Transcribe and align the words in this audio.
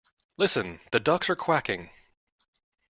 Listen! 0.35 0.79
The 0.91 0.99
ducks 0.99 1.29
are 1.29 1.35
quacking! 1.35 1.91